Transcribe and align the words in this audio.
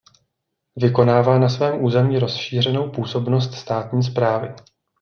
Vykonává 0.75 1.39
na 1.39 1.49
svém 1.49 1.83
území 1.83 2.19
rozšířenou 2.19 2.91
působnost 2.91 3.53
státní 3.53 4.03
správy. 4.03 4.55